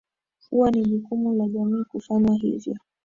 kuwa 0.49 0.71
ni 0.71 0.85
jukumu 0.85 1.33
la 1.33 1.47
jamii 1.47 1.83
kufanya 1.83 2.33
hivyo 2.33 2.77